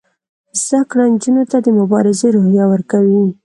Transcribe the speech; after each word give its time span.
زده 0.63 0.81
کړه 0.89 1.03
نجونو 1.13 1.43
ته 1.51 1.57
د 1.61 1.67
مبارزې 1.79 2.27
روحیه 2.35 2.65
ورکوي. 2.73 3.23